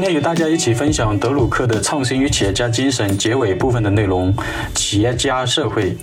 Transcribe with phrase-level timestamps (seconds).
[0.00, 4.34] 今天与大家一起分享德鲁克的《创新与企业家精神》结尾部分的内容。
[4.74, 5.94] 企业家社会，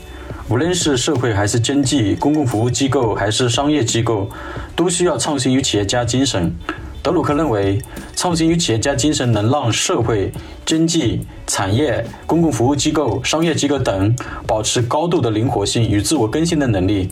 [0.50, 4.30] 无论是社会还是经济、公共服务机构还是商业机构，
[4.76, 6.56] 都需要创新与企业家精神。
[7.02, 7.82] 德鲁克认为，
[8.16, 10.32] 创新与企业家精神能让社会、
[10.64, 17.10] 经济、产业、公共服务机构、商业机构等保持高度的灵活性与自我更新的能力。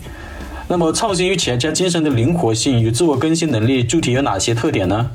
[0.68, 5.10] 那么，创新与企业家精神的灵活性与自我更新能力具体有哪些特点呢？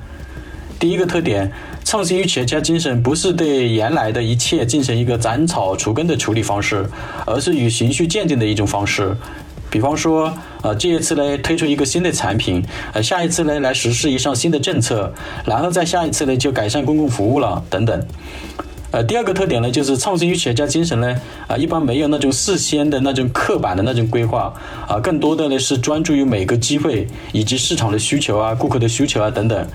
[0.81, 1.51] 第一个特点，
[1.85, 6.83] 创新与企业家精神不是对原来的一切进行一个斩草除根的处理方式，
[7.27, 9.15] 而是与循序渐进的一种方式。
[9.69, 15.13] 比方说，呃，这一次呢推出一个新的产品，呃，下一次呢来实施一项新的政策，
[15.45, 18.03] 然后再下一次呢就改善公共服务了，等等。
[18.89, 24.51] 呃，第二个特点呢，就是创新与企业家精神呢，啊，一般没有那种事先的那种刻板的那种规划，
[24.87, 29.67] 啊，更多的呢是专注于每个机会以及市场的需求啊、顾客的需求啊等等。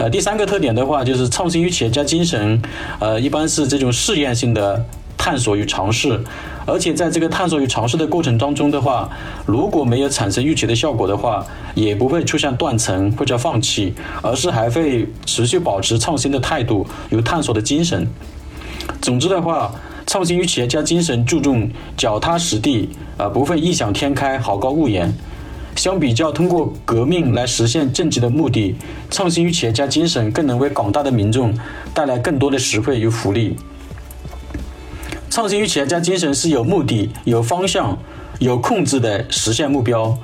[0.00, 2.58] 呃，第三个特点的话，就是创新与企业家精神，
[2.98, 4.82] 呃，一般是这种试验性的
[5.14, 6.18] 探索与尝试，
[6.64, 9.10] 而且在这个探索与尝试的过程当中的话，
[9.44, 18.08] 如果没有产生预期的效果的话，也不会出现断层或者放弃，而是还会持续保持创新的态度，有探索的精神。
[19.02, 19.70] 总之的话，
[20.06, 25.12] 创新与企业家精神注重脚踏实地，啊，不会异想天开、好高骛远。
[25.80, 28.76] 相比较通过革命来实现政绩的目的，
[29.10, 31.58] 创新与企业家精神更能为广大的民众
[31.94, 33.56] 带来更多的实惠与福利。
[35.30, 37.96] 创新与企业家精神是有目的、有方向、
[38.40, 40.18] 有控制的实现目标，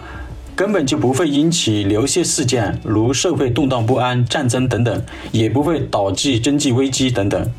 [0.54, 7.50] 根本就不会引起流血事件，如社会动荡不安、战争等等，也不会导致经济危机等等。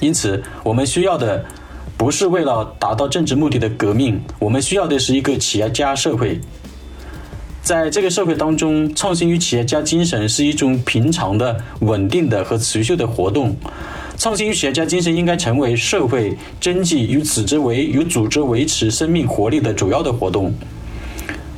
[0.00, 1.42] 因此，我们需要的
[1.96, 6.38] 不是为了达到政治目的的革命，我们需要的是一个企业家社会。
[7.62, 13.54] 在这个社会当中，创新与企业家精神是一种平常的、稳定的和持续的活动。
[14.16, 20.52] 创新与企业家精神应该成为社会、经济与组织维与组织维持生命活力的主要的活动。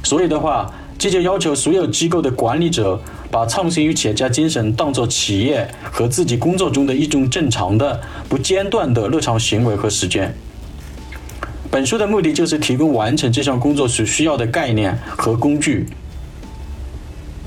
[0.02, 10.34] 所以的话，这就要求所有机构的管理者把创新与企业家精神当作企业和自己工作中的一种正常的、不间断的日常行为和实践。
[11.72, 15.86] 本书的目的就是提供完成这项工作所需要的概念和工具。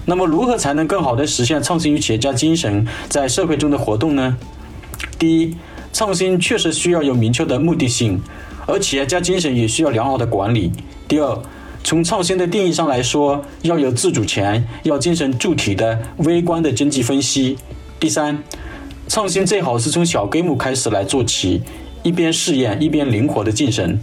[0.03, 4.36] 那么，如何才能更好地实现创新与企业家精神在社会中的活动呢？
[5.19, 5.56] 第一，
[5.94, 8.19] 创新确实需要有明确的目的性，
[8.66, 10.72] 而企业家精神也需要良好的管理。
[11.07, 11.40] 第二，
[11.84, 17.59] 从创新的定义上来说，要有自主权，要进行具体的、微观的经济分析。
[18.00, 18.44] 第三，
[19.07, 21.62] 创新最好是从小规模开始来做起，
[22.05, 23.99] 一边试验一边灵活的进行。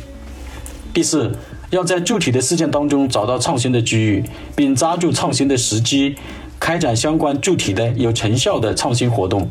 [0.92, 1.38] 第四，
[1.70, 4.24] 要在具体的事件当中找到创新的机遇，
[4.56, 6.16] 并抓住创新的时机，
[6.58, 9.48] 开展相关具体的有成效的创新活动。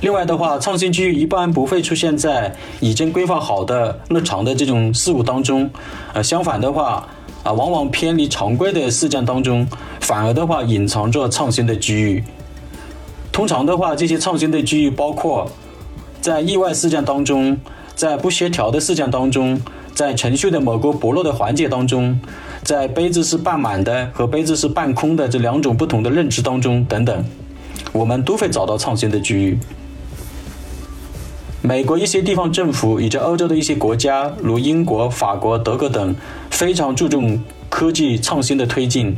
[0.00, 5.70] 另外的话，创新机遇一般不会出现在已经规划好的日常的这种事物当中，
[6.12, 7.06] 呃，相反的话，
[7.44, 9.64] 啊，往往偏离常规的事件当中，
[10.00, 12.24] 反而的话隐藏着创新的机遇。
[13.30, 15.48] 通常的话，这些创新的机遇包括
[16.24, 17.58] 在意外事件当中。
[17.94, 19.60] 在不协调的事件当中，
[19.94, 22.18] 在程序的某个薄弱的环节当中，
[22.62, 27.24] 在杯子是半满的和杯子是半空的这两种不同的认知当中等等，
[27.92, 29.58] 我们都会找到创新的机遇。
[31.60, 36.16] 美国一些地方政府以及欧洲的一些国家，如英国、法国、德国等，
[36.50, 39.14] 非常注重科技创新的推进，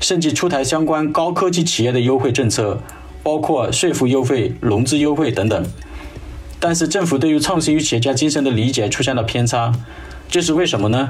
[0.00, 2.78] 甚至出台相关高科技企业的优惠政策，
[3.22, 5.64] 包括税负优惠、融资优惠等等。
[6.64, 9.72] 但是政府对于创新与企业家精神的理解出现了偏差，
[10.28, 11.08] 这是为什么呢？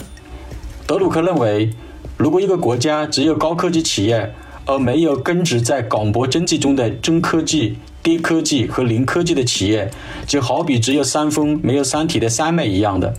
[0.87, 1.69] 德鲁克认为，
[2.17, 4.33] 如果一个国家只有高科技企业，
[4.65, 9.91] 而没有根植在广博经济中的中科技、低科技和零科技的企业，
[10.27, 13.13] 就好比只有山峰没有山体的山脉一样的。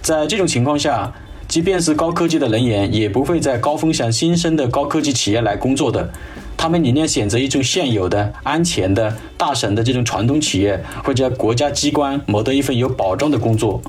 [0.00, 1.12] 在这种情况下，
[1.54, 6.10] 即便是高科技的人员，也不会在高风险新生的高科技企业来工作的。
[6.56, 13.80] 他们宁愿选择一种现有的、安全的、大省的这种传统企业，或者国家机关谋得一份有保障的工作。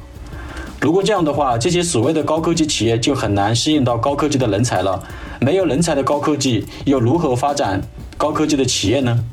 [0.79, 5.01] 如果这样的话，这些所谓的高科技企业就很难吸引到高科技的人才了。
[5.41, 7.81] 没有人才的高科技，又如何发展
[8.15, 9.25] 高科技的企业呢？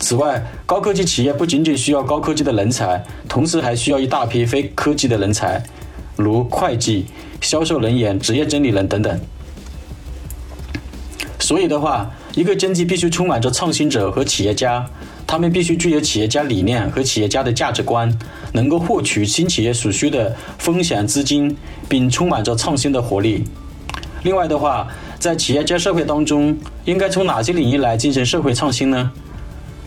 [0.00, 5.62] 此外，高科技企业不仅仅需要高科技的人才，同时还需要一大批非科技的人才，
[6.16, 7.06] 如会计、
[7.40, 9.20] 销售人员、职业经理人等等。
[11.38, 14.84] 所以的话，一个经济必须充满着创新者和企业家，
[15.26, 18.12] 他们必须具有企业家理念和企业家的价值观，
[18.52, 21.56] 能够获取新企业所需的风险资金，
[21.88, 23.44] 并充满着创新的活力。
[24.24, 24.88] 另外的话，
[25.20, 29.12] 在企业家社会当中，应该从哪些领域来进行社会创新呢？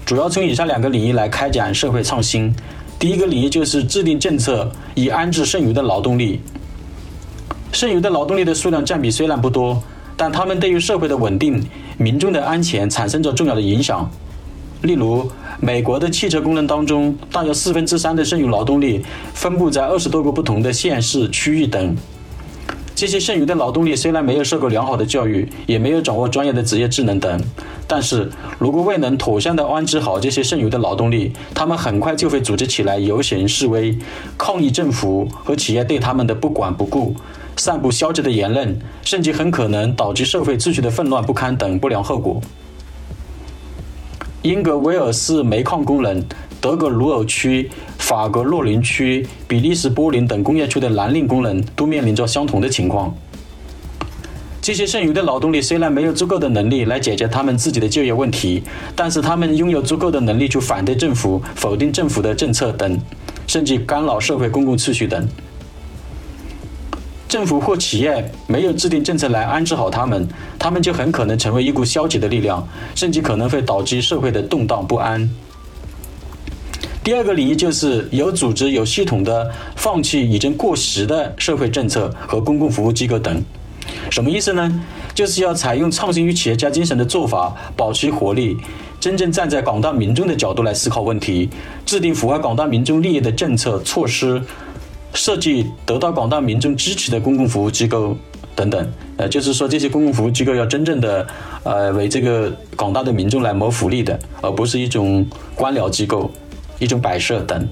[0.06, 2.56] 主要从以下两个领域来开展社会创新。
[2.98, 6.40] 第一个领域就是制定政策以安置剩余的劳动力。
[7.72, 9.82] 剩余的劳动力的数量占比虽然不多，
[10.18, 11.64] 但他们对于社会的稳定、
[11.98, 14.10] 民众的安全产生着重要的影响。
[14.82, 15.30] 例如，
[15.60, 21.96] 美国的汽车工人当中，大约四分之三的剩余劳动力分布在二十多个不同的县市、区域等。
[22.96, 27.42] 这些剩余的劳动力虽然没有受过良好的教育，也没有掌握专业的职业技能等，
[27.88, 33.98] 但是如果未能妥善的安置好这些剩余的劳动力，他们很快就会组织起来游行示威，
[34.38, 37.16] 抗议政府和企业对他们的不管不顾，
[37.60, 42.42] 散布消极的言论，甚至很可能导致社会秩序的混乱不堪等不良后果。
[44.42, 46.26] 英格威尔斯煤矿工人。
[46.62, 53.16] 德国鲁尔区、法国洛林区、比利时柏林等工业区的蓝领工人都面临着相同的情况。
[54.62, 58.62] 这些剩余的劳动力虽然没有足够的能力来解决他们自己的就业问题，
[58.94, 63.00] 但是他们拥有足够的能力去反对政府、否定政府的政策等，
[63.48, 65.26] 甚至干扰社会公共秩序等。
[67.30, 70.28] 政府或企业没有制定政策来安置好他们，
[70.58, 75.30] 他们就很可能成为一股消极的力量，甚至可能会导致社会的动荡不安。
[77.04, 83.42] 第二个领域就是有组织、有系统的放弃已经过时的社会政策和公共服务机构等。
[84.10, 84.84] 什么意思呢？
[85.14, 88.58] 就是要采用创新与企业家精神的做法，保持活力，
[89.00, 91.48] 真正站在广大民众的角度来思考问题，
[91.86, 94.42] 制定符合广大民众利益的政策措施，
[95.14, 98.16] 设计得到广大民众支持的公共服务机构
[98.56, 98.92] 等等。
[99.18, 101.28] 呃，就是说这些公共服务机构要真正的
[101.64, 105.26] 呃为这个广大的民众来谋福利的，而不是一种
[105.56, 106.30] 官僚机构。
[106.82, 107.68] 一种摆设等，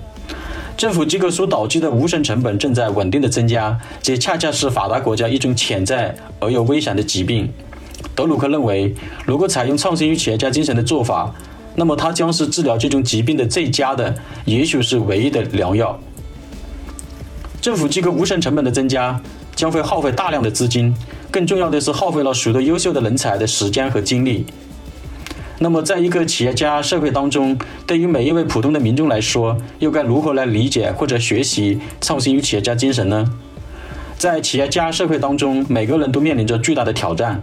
[0.75, 7.49] 政府机构所导致的无声成本正在稳定的增加，这恰恰是发达国家一种潜在而又危险的疾病。
[8.13, 8.93] 德鲁克认为，
[9.25, 11.33] 如果采用创新与企业家精神的做法，
[11.75, 14.13] 那么它将是治疗这种疾病的最佳的，
[14.43, 15.97] 也许是唯一的良药。
[17.61, 19.19] 政府机构无声成本的增加
[19.55, 20.95] 将会耗费大量的资金，
[21.31, 24.45] 更重要的是耗费了许多优秀的人才的时间和精力。
[25.59, 27.57] 那么，在一个企业家社会当中，
[27.87, 33.25] 对于每一位普通的民众来说，又该如何来理解或者学习创新与企业家精神呢？
[34.19, 37.41] 在企业家社会当中，每个人都面临着巨大的挑战。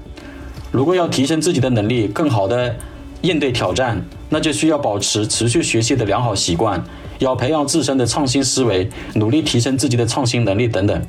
[0.70, 2.76] 如果要提升自己的能力，更好的
[3.22, 6.84] 应对挑战，那就需要保持持续学习的良好习惯，
[7.24, 11.02] 要培养自身的创新思维，努力提升自己的创新能力等等。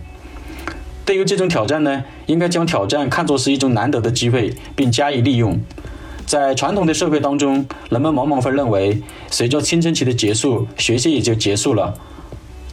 [1.05, 5.59] 对于这种挑战呢，应该将挑战看作是一种难得的机会，并加以利用。
[6.25, 11.93] 在传统的社会当中，人们往往会认为，随着青春期的结束，学习也就结束了。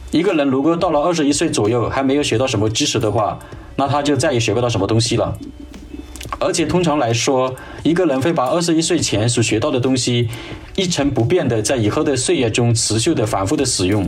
[0.09, 3.37] 一个人如果到了二十一岁左右还没有学到什么知识的话，
[3.75, 5.37] 那他就再也学不到什么东西了。
[6.43, 10.27] 而且通常来说，一个人会把二十一岁前所学到的东西
[10.75, 14.07] 一成不变的在以后的岁月中持续的反复的使用。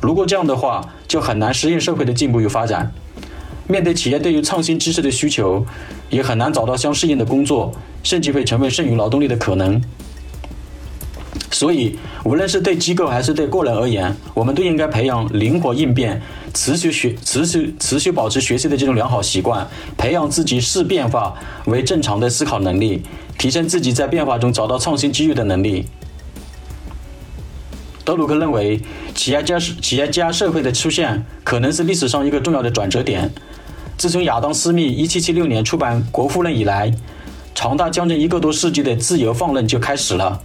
[0.00, 2.92] 如果这样的话，就很难适应社会的进步与发展。
[3.68, 5.64] 面对企业对于创新知识的需求，
[6.08, 7.72] 也很难找到相适应的工作。
[8.02, 9.78] 甚至会成为剩余劳动力的可能。
[11.50, 16.22] 所以，无论是对机构还是对个人而言，我们都应该培养灵活应变、
[16.54, 19.66] 持续学、持续持续保持学习的这种良好习惯，
[19.98, 21.34] 培养自己视变化
[21.66, 23.02] 为正常的思考能力，
[23.36, 25.86] 提升自己在变化中找到创新机遇的能力。
[28.04, 28.80] 德鲁克认为，
[29.14, 33.30] 企业家企业家社会的出现可能是历史上一个重要的转折点。
[33.98, 36.94] 自从亚当·斯密1776年出版《国富论》以来。
[37.52, 40.40] 长达将近一个多世纪的自由放任就开始了。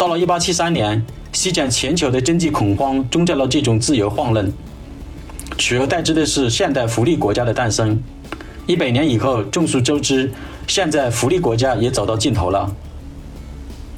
[0.00, 4.50] 到了1873年，席卷全球的经济恐慌终结了这种自由放任，
[5.58, 8.02] 取而代之的是现代福利国家的诞生。
[8.66, 10.32] 一百年以后，众所周知，
[10.66, 12.74] 现在福利国家也走到尽头了。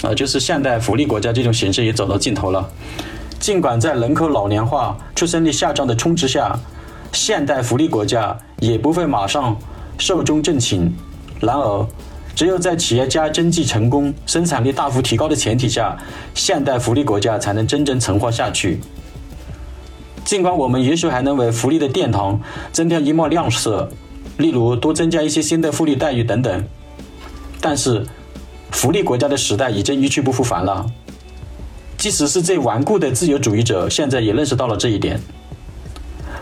[0.02, 2.68] 啊，就是现代福利国家这种形式也走到尽头了。
[3.38, 6.58] 尽管在人口老年化、出生率下降的冲击下，
[7.12, 9.56] 现代福利国家也不会马上
[9.98, 10.92] 寿终正寝。
[11.38, 11.86] 然而，
[12.34, 15.96] 只有在企业家经济成功、生产力大幅提高的前提下，
[16.34, 18.80] 现代福利国家才能真正存活下去。
[20.24, 22.40] 尽管我们也许还能为福利的殿堂
[22.72, 23.90] 增添一抹亮色，
[24.38, 26.64] 例如多增加一些新的福利待遇等等，
[27.60, 28.06] 但是
[28.70, 30.86] 福利国家的时代已经一去不复返了。
[31.98, 35.20] 即使是最顽固的自由主义者，现在也认识到了这一点。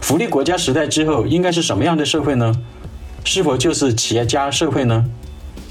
[0.01, 2.55] 福利国家时代之后，应该是什么样的社会呢？
[3.25, 5.05] 是否就是企业家社会呢？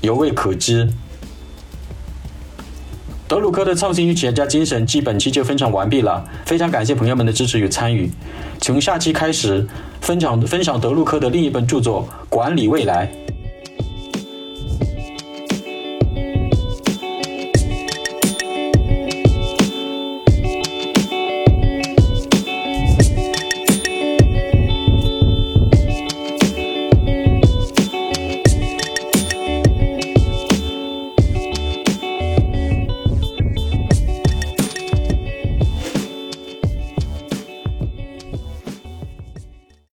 [0.01, 0.89] 犹未可知。
[3.27, 6.25] 德鲁克的创新与企业家精神，基本期就分享完毕了。
[6.45, 8.09] 非常感谢朋友们的支持与参与。
[8.59, 9.67] 从下期开始，
[10.01, 13.07] 分享分享德鲁克的另一本著作《管理未来》。